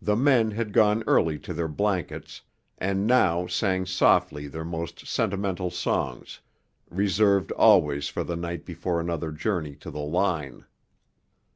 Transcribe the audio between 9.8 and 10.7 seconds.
the line.